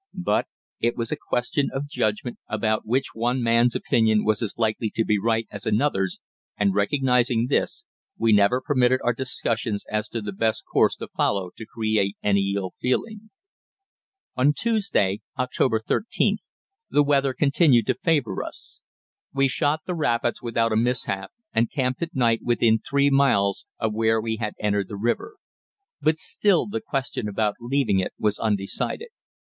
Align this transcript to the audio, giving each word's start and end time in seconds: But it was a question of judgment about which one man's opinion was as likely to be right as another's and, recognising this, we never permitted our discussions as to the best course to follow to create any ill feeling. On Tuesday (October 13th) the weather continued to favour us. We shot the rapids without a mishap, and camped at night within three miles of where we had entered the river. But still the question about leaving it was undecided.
But 0.17 0.47
it 0.79 0.95
was 0.97 1.11
a 1.11 1.15
question 1.29 1.69
of 1.71 1.87
judgment 1.87 2.39
about 2.49 2.87
which 2.87 3.13
one 3.13 3.43
man's 3.43 3.75
opinion 3.75 4.25
was 4.25 4.41
as 4.41 4.57
likely 4.57 4.89
to 4.95 5.05
be 5.05 5.19
right 5.19 5.45
as 5.51 5.67
another's 5.67 6.19
and, 6.57 6.73
recognising 6.73 7.49
this, 7.51 7.85
we 8.17 8.33
never 8.33 8.61
permitted 8.61 8.99
our 9.03 9.13
discussions 9.13 9.85
as 9.91 10.09
to 10.09 10.19
the 10.19 10.31
best 10.31 10.63
course 10.65 10.95
to 10.95 11.07
follow 11.15 11.51
to 11.55 11.67
create 11.67 12.17
any 12.23 12.53
ill 12.57 12.73
feeling. 12.81 13.29
On 14.35 14.53
Tuesday 14.53 15.21
(October 15.37 15.79
13th) 15.79 16.37
the 16.89 17.03
weather 17.03 17.35
continued 17.35 17.85
to 17.85 17.93
favour 17.93 18.43
us. 18.43 18.81
We 19.35 19.47
shot 19.47 19.81
the 19.85 19.93
rapids 19.93 20.41
without 20.41 20.71
a 20.73 20.77
mishap, 20.77 21.29
and 21.53 21.69
camped 21.69 22.01
at 22.01 22.15
night 22.15 22.39
within 22.41 22.79
three 22.79 23.11
miles 23.11 23.67
of 23.77 23.93
where 23.93 24.19
we 24.19 24.37
had 24.37 24.55
entered 24.59 24.87
the 24.87 24.97
river. 24.97 25.35
But 26.01 26.17
still 26.17 26.65
the 26.65 26.81
question 26.81 27.27
about 27.27 27.57
leaving 27.59 27.99
it 27.99 28.13
was 28.17 28.39
undecided. 28.39 29.09